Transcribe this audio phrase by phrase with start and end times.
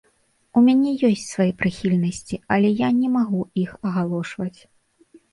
[0.59, 4.57] У мяне ёсць свае прыхільнасці, але я не магу іх агалошваць.